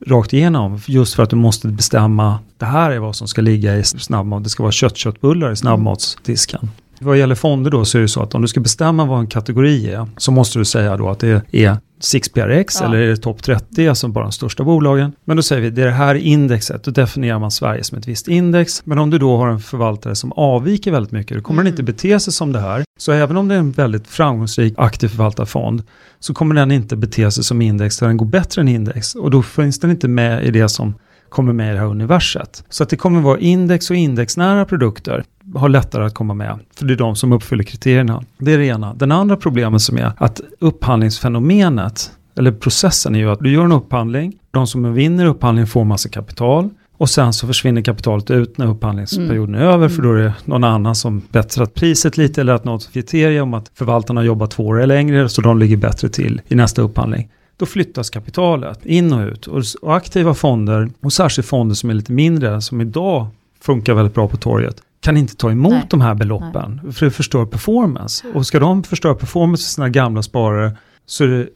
[0.07, 0.81] rakt igenom.
[0.87, 4.45] Just för att du måste bestämma, det här är vad som ska ligga i snabbmat.
[4.45, 6.71] Det ska vara köttköttbullar i snabbmatsdisken.
[7.01, 9.27] Vad gäller fonder då så är det så att om du ska bestämma vad en
[9.27, 12.87] kategori är så måste du säga då att det är 6PRX ja.
[12.87, 15.13] eller är det topp 30, alltså bara de största bolagen.
[15.25, 18.09] Men då säger vi det är det här indexet, då definierar man Sverige som ett
[18.09, 18.87] visst index.
[18.87, 21.65] Men om du då har en förvaltare som avviker väldigt mycket, då kommer mm.
[21.65, 22.85] den inte bete sig som det här.
[22.99, 25.83] Så även om det är en väldigt framgångsrik aktiv förvaltarfond
[26.21, 29.15] så kommer den inte bete sig som index där den går bättre än index.
[29.15, 30.95] Och då finns den inte med i det som
[31.29, 32.65] kommer med i det här universet.
[32.69, 36.87] Så att det kommer vara index och indexnära produkter har lättare att komma med, för
[36.87, 38.25] det är de som uppfyller kriterierna.
[38.39, 38.95] Det är det ena.
[38.95, 43.73] Den andra problemet som är att upphandlingsfenomenet, eller processen är ju att du gör en
[43.73, 48.67] upphandling, de som vinner upphandlingen får massa kapital, och sen så försvinner kapitalet ut när
[48.67, 49.69] upphandlingsperioden mm.
[49.69, 52.93] är över för då är det någon annan som bättrat priset lite eller att något
[52.93, 56.41] kriterium om att förvaltarna har jobbat två år eller längre så de ligger bättre till
[56.49, 57.29] i nästa upphandling.
[57.59, 61.95] Då flyttas kapitalet in och ut och, och aktiva fonder och särskilt fonder som är
[61.95, 63.27] lite mindre som idag
[63.61, 65.87] funkar väldigt bra på torget kan inte ta emot Nej.
[65.91, 66.93] de här beloppen Nej.
[66.93, 68.27] för det förstör performance.
[68.35, 70.77] Och ska de förstöra performance för sina gamla sparare
[71.11, 71.49] så det,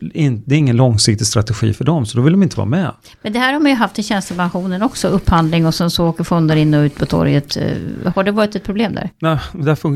[0.46, 2.90] är ingen långsiktig strategi för dem, så då vill de inte vara med.
[3.22, 6.24] Men det här har man ju haft i tjänstepensionen också, upphandling och sen så åker
[6.24, 7.56] fonder in och ut på torget.
[7.56, 9.10] Eh, har det varit ett problem där?
[9.18, 9.38] Nej,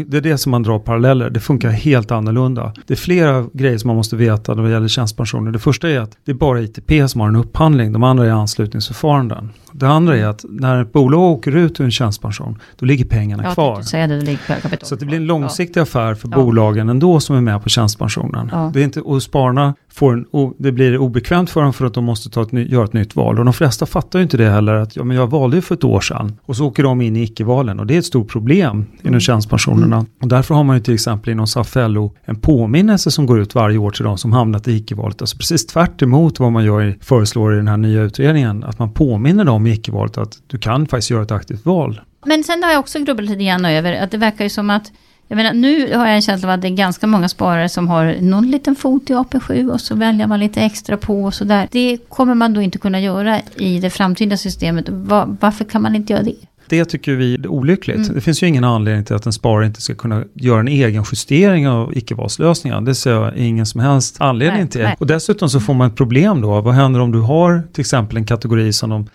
[0.07, 1.31] det är det som man drar paralleller.
[1.31, 2.73] Det funkar helt annorlunda.
[2.87, 5.51] Det är flera grejer som man måste veta när det gäller tjänstepensioner.
[5.51, 8.31] Det första är att det är bara ITP som har en upphandling, de andra är
[8.31, 9.51] anslutningsförfaranden.
[9.73, 13.45] Det andra är att när ett bolag åker ut ur en tjänstepension, då ligger pengarna
[13.45, 13.83] ja, kvar.
[13.83, 14.85] Säga det, det ligger.
[14.85, 15.83] Så det blir en långsiktig ja.
[15.83, 16.37] affär för ja.
[16.37, 18.49] bolagen ändå som är med på tjänstepensionen.
[18.53, 18.71] Ja.
[18.75, 20.27] Det är inte, och spararna får en,
[20.59, 23.39] det blir obekvämt för dem för att de måste ta ett, göra ett nytt val.
[23.39, 25.75] Och de flesta fattar ju inte det heller, att ja, men jag valde ju för
[25.75, 26.39] ett år sedan.
[26.43, 28.87] Och så åker de in i icke-valen och det är ett stort problem mm.
[29.03, 29.97] inom tjänstepensionerna.
[29.97, 30.07] Mm.
[30.23, 33.79] Och därför har man ju till exempel inom SAF-LO en påminnelse som går ut varje
[33.79, 35.21] år till de som hamnat i icke-valet.
[35.23, 36.03] Alltså precis tvärt
[36.39, 38.65] vad man gör, föreslår i den här nya utredningen.
[38.65, 42.01] Att man påminner dem i icke-valet att du kan faktiskt göra ett aktivt val.
[42.27, 44.93] Men sen har jag också grubblat lite grann över att det verkar ju som att
[45.29, 47.89] jag menar, nu har jag en känsla av att det är ganska många sparare som
[47.89, 51.69] har någon liten fot i AP7 och så väljer man lite extra på och sådär.
[51.71, 54.89] Det kommer man då inte kunna göra i det framtida systemet.
[54.89, 56.35] Var, varför kan man inte göra det?
[56.69, 57.97] Det tycker vi är olyckligt.
[57.97, 58.15] Mm.
[58.15, 61.05] Det finns ju ingen anledning till att en sparare inte ska kunna göra en egen
[61.13, 62.81] justering av icke-valslösningar.
[62.81, 64.83] Det ser jag ingen som helst anledning nej, till.
[64.83, 64.97] Nej.
[64.99, 66.61] Och dessutom så får man ett problem då.
[66.61, 69.07] Vad händer om du har till exempel en kategori som de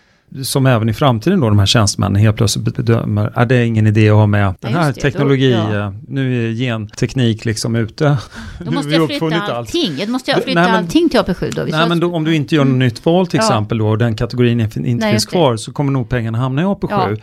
[0.43, 4.09] som även i framtiden då de här tjänstemännen helt plötsligt bedömer, är det ingen idé
[4.09, 5.93] att ha med den här det, teknologi, då, ja.
[6.07, 8.17] nu är genteknik liksom ute.
[8.59, 11.63] Då måste jag flytta allting, då måste jag flytta nej, men, allting till AP7 då.
[11.69, 12.79] Nej men då, om du inte gör något mm.
[12.79, 13.43] nytt val till ja.
[13.43, 16.65] exempel då och den kategorin inte nej, finns kvar så kommer nog pengarna hamna i
[16.65, 16.87] AP7.
[16.89, 17.15] Ja.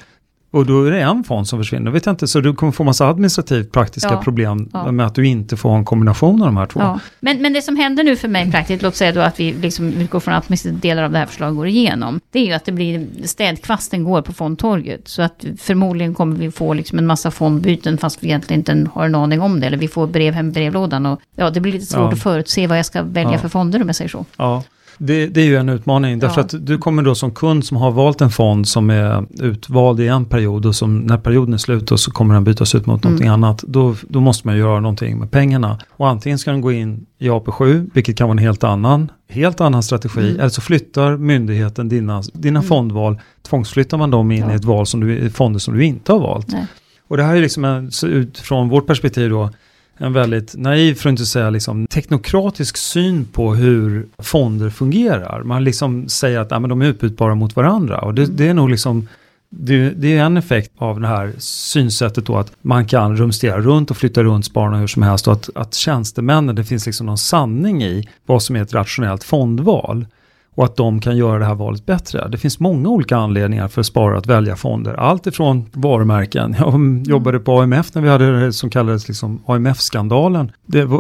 [0.51, 2.85] Och då är det en fond som försvinner, vet jag inte, så du kommer få
[2.85, 4.93] massa administrativt praktiska ja, problem ja.
[4.93, 6.81] med att du inte får en kombination av de här två.
[6.81, 7.01] Ja.
[7.21, 9.89] Men, men det som händer nu för mig praktiskt, låt säga då att vi liksom
[9.89, 12.73] utgår från att delar av det här förslaget går igenom, det är ju att det
[12.73, 15.09] blir, städkvasten går på fondtorget.
[15.09, 19.05] Så att förmodligen kommer vi få liksom en massa fondbyten fast vi egentligen inte har
[19.05, 19.67] en aning om det.
[19.67, 22.67] Eller vi får brev hem i brevlådan och ja, det blir lite svårt att förutse
[22.67, 24.25] vad jag ska välja för fonder om jag säger så.
[24.37, 24.63] Ja.
[24.99, 26.45] Det, det, är ju en utmaning, därför ja.
[26.45, 30.09] att du kommer då som kund som har valt en fond som är utvald i
[30.09, 33.05] en period och som när perioden är slut och så kommer den bytas ut mot
[33.05, 33.13] mm.
[33.13, 33.63] någonting annat.
[33.63, 35.79] Då, då måste man göra någonting med pengarna.
[35.91, 39.61] Och antingen ska den gå in i AP7, vilket kan vara en helt annan, helt
[39.61, 40.41] annan strategi, mm.
[40.41, 42.69] eller så flyttar myndigheten dina, dina mm.
[42.69, 44.53] fondval, tvångsflyttar man dem in ja.
[44.53, 46.49] i ett val som du, fonder som du inte har valt.
[46.49, 46.67] Nej.
[47.09, 49.51] Och det här är liksom en, utifrån vårt perspektiv då,
[49.99, 55.43] en väldigt naiv, för att inte säga liksom, teknokratisk syn på hur fonder fungerar.
[55.43, 58.37] Man liksom säger att ja, men de är utbytbara mot varandra och det, mm.
[58.37, 59.09] det är nog liksom
[59.51, 63.91] det, det, är en effekt av det här synsättet då att man kan rumstera runt
[63.91, 67.19] och flytta runt spararna hur som helst och att, att tjänstemännen, det finns liksom någon
[67.19, 70.07] sanning i vad som är ett rationellt fondval
[70.59, 72.29] och att de kan göra det här valet bättre.
[72.29, 74.95] Det finns många olika anledningar för sparare att välja fonder.
[74.95, 76.57] Allt ifrån varumärken.
[76.59, 80.53] Jag jobbade på AMF när vi hade det som kallades liksom AMF-skandalen.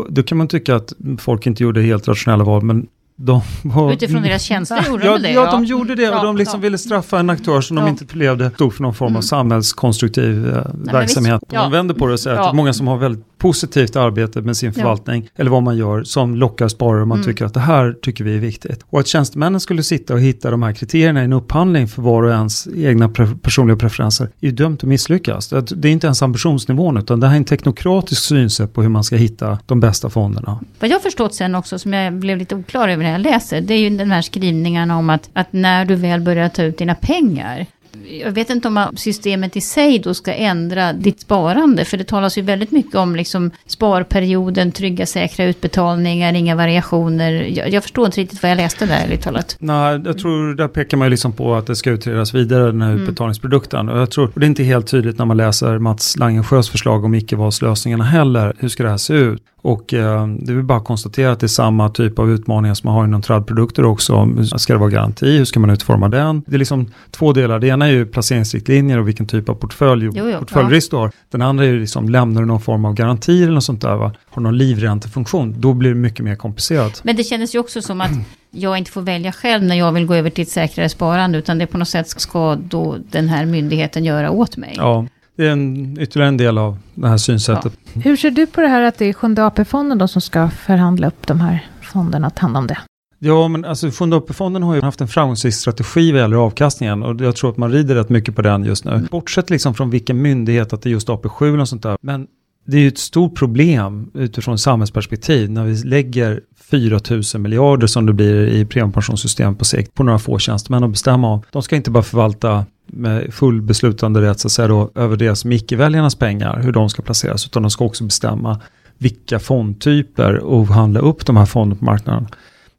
[0.09, 4.23] då kan man tycka att folk inte gjorde helt rationella val, men de var, Utifrån
[4.23, 5.31] deras tjänster gjorde ja, de det?
[5.31, 7.83] Ja, de gjorde det och de liksom ville straffa en aktör som ja.
[7.83, 9.23] de inte upplevde stod för någon form av mm.
[9.23, 11.42] samhällskonstruktiv eh, Nej, verksamhet.
[11.51, 11.62] Ja.
[11.62, 14.72] Man vänder på det och säger att många som har väldigt positivt arbete med sin
[14.72, 15.31] förvaltning ja.
[15.40, 17.27] eller vad man gör som lockar sparare och man mm.
[17.27, 18.85] tycker att det här tycker vi är viktigt.
[18.87, 22.22] Och att tjänstemännen skulle sitta och hitta de här kriterierna i en upphandling för var
[22.22, 25.48] och ens egna pre personliga preferenser är ju dömt att misslyckas.
[25.48, 29.05] Det är inte ens ambitionsnivån utan det här är en teknokratisk synsätt på hur man
[29.05, 30.61] ska hitta de bästa fonderna.
[30.81, 33.74] Vad jag förstått sen också som jag blev lite oklar över när jag läser det
[33.74, 36.94] är ju den här skrivningarna om att, att när du väl börjar ta ut dina
[36.94, 37.66] pengar
[38.11, 41.85] jag vet inte om systemet i sig då ska ändra ditt sparande.
[41.85, 47.33] För det talas ju väldigt mycket om liksom sparperioden, trygga säkra utbetalningar, inga variationer.
[47.33, 49.57] Jag, jag förstår inte riktigt vad jag läste där, ärligt talat.
[49.59, 52.83] Nej, jag tror där pekar man ju liksom på att det ska utredas vidare, den
[52.83, 53.03] här mm.
[53.03, 53.88] utbetalningsprodukten.
[53.88, 57.05] Och jag tror, och det är inte helt tydligt när man läser Mats Langensjös förslag
[57.05, 58.53] om icke-valslösningarna heller.
[58.59, 59.42] Hur ska det här se ut?
[59.61, 62.94] Och eh, det vill bara konstatera att det är samma typ av utmaningar som man
[62.94, 64.29] har inom tradprodukter också.
[64.57, 65.38] Ska det vara garanti?
[65.38, 66.42] Hur ska man utforma den?
[66.47, 67.59] Det är liksom två delar.
[67.59, 70.97] Det ena är ju placeringsriktlinjer och vilken typ av portfölj, jo, jo, portföljrisk ja.
[70.97, 71.12] du har.
[71.31, 73.97] Den andra är ju liksom, lämnar du någon form av garanti eller något sånt där?
[73.97, 74.12] Va?
[74.31, 75.55] Har du någon livräntefunktion?
[75.59, 77.01] Då blir det mycket mer komplicerat.
[77.05, 78.11] Men det kändes ju också som att
[78.51, 81.59] jag inte får välja själv när jag vill gå över till ett säkrare sparande, utan
[81.59, 84.75] det på något sätt ska då den här myndigheten göra åt mig.
[84.77, 85.07] Ja.
[85.38, 87.72] Det är en, ytterligare en del av det här synsättet.
[87.92, 88.01] Ja.
[88.01, 91.27] Hur ser du på det här att det är Sjunde AP-fonden som ska förhandla upp
[91.27, 92.79] de här fonderna och ta hand om det?
[93.18, 97.20] Ja, men alltså Sjunde AP-fonden har ju haft en framgångsrik strategi vad gäller avkastningen och
[97.20, 99.07] jag tror att man rider rätt mycket på den just nu.
[99.11, 101.96] Bortsett liksom från vilken myndighet, att det är just AP7 och sånt där.
[102.01, 102.27] Men
[102.66, 108.07] det är ju ett stort problem utifrån samhällsperspektiv när vi lägger 4 000 miljarder som
[108.07, 111.42] det blir i premiepensionssystem på sikt på några få tjänstemän att bestämma om.
[111.53, 115.46] De ska inte bara förvalta med full beslutande rätt så att säga då, över deras
[115.46, 118.61] icke-väljarnas pengar, hur de ska placeras, utan de ska också bestämma
[118.98, 122.27] vilka fondtyper och handla upp de här fonderna på marknaden.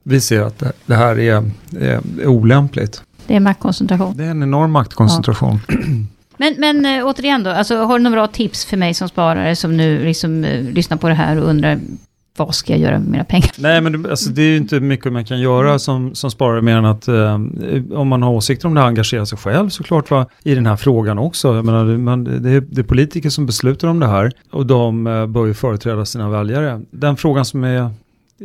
[0.04, 3.04] Vi ser att det här är, är, är olämpligt.
[3.28, 4.18] Det är maktkoncentration.
[4.18, 5.60] Det är en enorm maktkoncentration.
[5.68, 5.76] Ja.
[6.38, 9.56] Men, men äh, återigen då, alltså, har du några bra tips för mig som sparare
[9.56, 11.80] som nu liksom, äh, lyssnar på det här och undrar
[12.46, 13.50] vad ska jag göra med mina pengar?
[13.58, 16.62] Nej, men det, alltså, det är ju inte mycket man kan göra som, som sparare
[16.62, 17.34] mer än att eh,
[17.92, 21.20] om man har åsikter om det, engagera sig själv såklart va, i den här frågan
[21.20, 21.56] också.
[21.56, 25.08] Jag menar, man, det, är, det är politiker som beslutar om det här och de
[25.08, 26.82] eh, bör ju företräda sina väljare.
[26.92, 27.92] Den frågan som är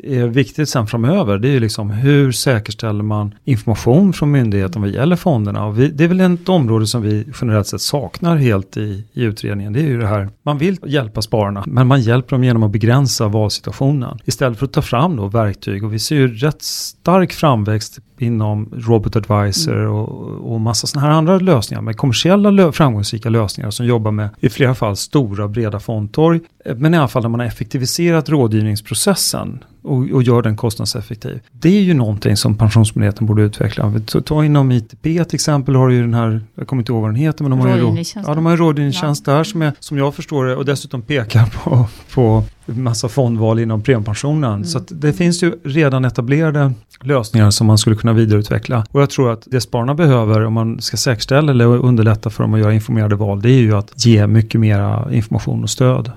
[0.02, 4.90] är viktigt sen framöver, det är ju liksom hur säkerställer man information från myndigheten vad
[4.90, 5.66] gäller fonderna?
[5.66, 9.22] Och vi, det är väl ett område som vi generellt sett saknar helt i, i
[9.22, 9.72] utredningen.
[9.72, 12.70] Det är ju det här, man vill hjälpa spararna, men man hjälper dem genom att
[12.70, 14.18] begränsa valsituationen.
[14.24, 18.68] Istället för att ta fram då verktyg och vi ser ju rätt stark framväxt inom
[18.72, 19.92] Robot Advisor mm.
[19.92, 24.28] och, och massa sådana här andra lösningar med kommersiella lö framgångsrika lösningar som jobbar med
[24.40, 26.40] i flera fall stora breda fondtorg.
[26.76, 31.40] Men i alla fall när man har effektiviserat rådgivningsprocessen och, och, gör den kostnadseffektiv.
[31.52, 33.92] Det är ju någonting som Pensionsmyndigheten borde utveckla.
[34.06, 37.00] Ta, ta inom ITP till exempel har du ju den här, jag kommer inte ihåg
[37.00, 39.32] vad den heter, men de har ju, ja, de har en rådgivningstjänst ja.
[39.32, 43.82] där som är, som jag förstår det, och dessutom pekar på, på massa fondval inom
[43.82, 44.52] premiepensionen.
[44.52, 44.64] Mm.
[44.64, 46.72] Så det finns ju redan etablerade
[47.02, 48.86] lösningar som man skulle kunna vidareutveckla.
[48.90, 52.54] Och jag tror att det spararna behöver om man ska säkerställa eller underlätta för dem
[52.54, 56.12] att göra informerade val, det är ju att ge mycket mera information och stöd.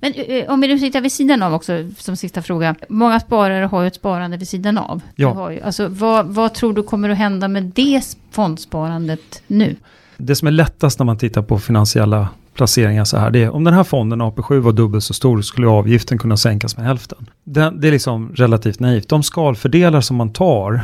[0.00, 2.74] Men uh, om vi nu tittar vid sidan av också, som sista fråga.
[2.88, 5.00] Många sparare har ju ett sparande vid sidan av.
[5.16, 5.52] Ja.
[5.52, 9.76] Ju, alltså, vad, vad tror du kommer att hända med det fondsparandet nu?
[10.16, 13.30] Det som är lättast när man tittar på finansiella placeringar så här.
[13.30, 16.76] Det är, om den här fonden AP7 var dubbelt så stor skulle avgiften kunna sänkas
[16.76, 17.30] med hälften.
[17.44, 19.08] Det, det är liksom relativt naivt.
[19.08, 20.80] De skalfördelar som man tar,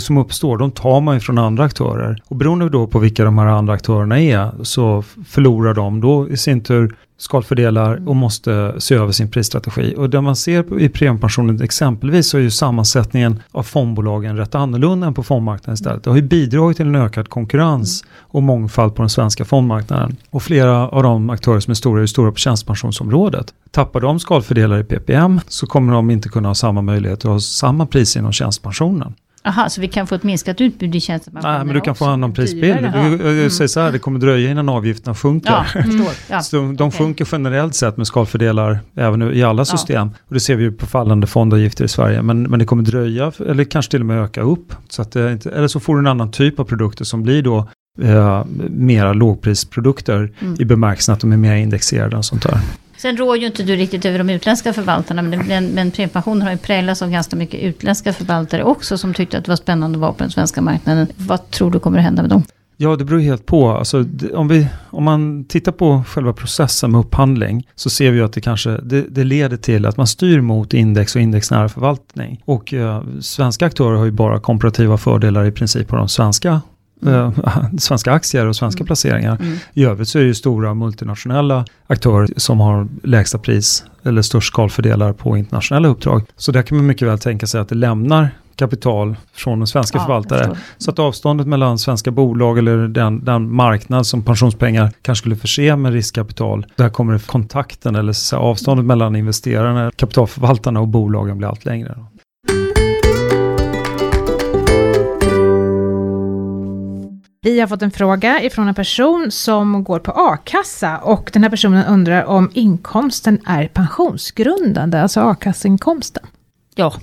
[0.00, 2.22] som uppstår, de tar man ju från andra aktörer.
[2.28, 6.36] Och beroende då på vilka de här andra aktörerna är så förlorar de då i
[6.36, 9.94] sin tur skalfördelar och måste se över sin prisstrategi.
[9.96, 15.06] Och det man ser i premiepensionen exempelvis så är ju sammansättningen av fondbolagen rätt annorlunda
[15.06, 16.04] än på fondmarknaden istället.
[16.04, 20.16] Det har ju bidragit till en ökad konkurrens och mångfald på den svenska fondmarknaden.
[20.30, 23.54] Och flera av de aktörer som är stora är stora på tjänstepensionsområdet.
[23.70, 27.40] Tappar de skalfördelar i PPM så kommer de inte kunna ha samma möjligheter att ha
[27.40, 29.14] samma pris inom tjänstepensionen.
[29.46, 32.04] Aha, så vi kan få ett minskat utbud i tjänstepensionerna Nej, men du kan få
[32.04, 32.08] också.
[32.08, 32.92] en annan prisbild.
[32.92, 35.50] Du, jag säger så här, det kommer dröja innan avgifterna sjunker.
[35.50, 35.64] Ja.
[36.30, 36.40] Ja.
[36.40, 40.08] Så de, sjunker generellt sett med skalfördelar även i alla system.
[40.28, 42.22] Och det ser vi ju på fallande fondavgifter i Sverige.
[42.22, 44.74] Men, men det kommer dröja, eller kanske till och med öka upp.
[44.88, 47.42] Så att det inte, eller så får du en annan typ av produkter som blir
[47.42, 47.68] då
[48.02, 50.56] eh, mera lågprisprodukter Mm.
[50.60, 52.58] i bemärkelsen att de är mer indexerade och sånt där.
[53.04, 56.50] Sen rår ju inte du riktigt över de utländska förvaltarna, men, men, men premiepensionen har
[56.50, 60.00] ju präglats av ganska mycket utländska förvaltare också, som tyckte att det var spännande att
[60.00, 61.06] vara på den svenska marknaden.
[61.16, 62.42] Vad tror du kommer att hända med dem?
[62.76, 63.70] Ja, det beror helt på.
[63.70, 68.24] Alltså, om, vi, om man tittar på själva processen med upphandling så ser vi ju
[68.24, 72.42] att det kanske det, det leder till att man styr mot index och indexnära förvaltning.
[72.44, 76.60] Och eh, svenska aktörer har ju bara komparativa fördelar i princip på de svenska
[77.06, 77.32] eh,
[77.78, 78.86] svenska aktier och svenska Mm.
[78.86, 79.36] placeringar.
[79.40, 79.56] Mm.
[79.72, 84.48] I övrigt så är det ju stora multinationella aktörer som har lägsta pris eller störst
[84.48, 86.22] skalfördelar på internationella uppdrag.
[86.36, 89.98] Så där kan man mycket väl tänka sig att det lämnar kapital från en svenska
[89.98, 90.56] Ja, förvaltare.
[90.78, 95.76] Så att avståndet mellan svenska bolag eller den, den marknad som pensionspengar kanske skulle förse
[95.76, 96.66] med riskkapital.
[96.76, 101.94] Där kommer kontakten eller så avståndet mellan investerarna, kapitalförvaltarna och bolagen blir allt längre.
[107.44, 111.50] Vi har fått en fråga ifrån en person som går på a-kassa och den här
[111.50, 116.26] personen undrar om inkomsten är pensionsgrundande, alltså a-kassainkomsten.
[116.74, 116.94] Ja,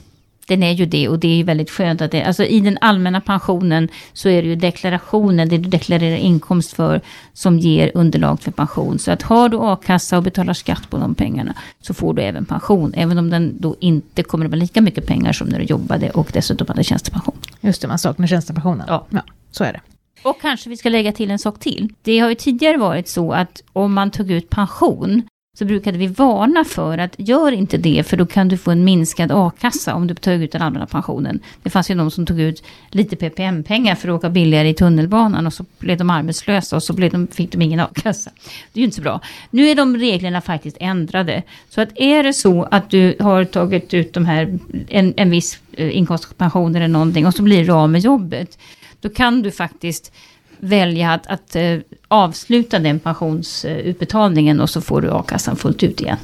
[0.48, 2.78] den är ju det och det är ju väldigt skönt att det, alltså i den
[2.82, 7.02] allmänna pensionen så är det ju deklarationen, det du deklarerar inkomst för,
[7.34, 9.00] som ger underlag för pension.
[9.00, 12.46] Så att har du a-kassa och betalar skatt på de pengarna så får du även
[12.46, 15.66] pension, även om den då inte kommer att vara lika mycket pengar som när du
[15.66, 17.38] jobbade och dessutom hade tjänstepension.
[17.62, 18.86] Just det, man saknar tjänstepensionen.
[18.88, 19.06] Ja.
[19.10, 19.82] ja, så är det.
[20.24, 21.94] Och kanske vi ska lägga till en sak till.
[22.02, 25.24] Det har ju tidigare varit så att om man tog ut pension
[25.58, 28.84] så brukade vi varna för att gör inte det för då kan du få en
[28.84, 31.40] minskad a-kassa om du tar ut den allmänna pensionen.
[31.64, 35.48] Det fanns ju de som tog ut lite PPM-pengar för att åka billigare i tunnelbanan
[35.48, 38.32] och så blev de arbetslösa och så blev de, fick de ingen a-kassa.
[38.74, 39.20] Det är ju inte så bra.
[39.50, 41.44] Nu är de reglerna faktiskt ändrade.
[41.70, 45.60] Så att är det så att du har tagit ut de här, en, en viss
[45.74, 48.58] eh, inkomstpension eller någonting och så blir du av med jobbet
[49.02, 50.14] då kan du faktiskt
[50.60, 56.18] välja att, att eh, avsluta den pensionsutbetalningen och så får du a-kassan fullt ut igen.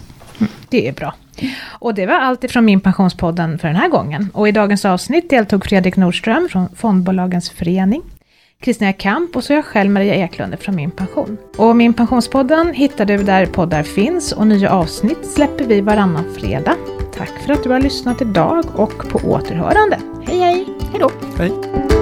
[0.70, 1.14] Det är bra.
[1.68, 4.30] Och det var allt ifrån min pensionspodden för den här gången.
[4.34, 8.02] Och i dagens avsnitt deltog Fredrik Nordström från Fondbolagens förening,
[8.62, 11.38] Kristina Kamp och så jag själv Maria Eklund från Min Pension.
[11.58, 16.76] Och Min Pensionspodden hittar du där poddar finns och nya avsnitt släpper vi varannan fredag.
[17.18, 20.00] Tack för att du har lyssnat idag och på återhörande.
[20.28, 20.66] Hej hej!
[20.92, 21.12] Hej då!
[21.38, 21.97] Hej!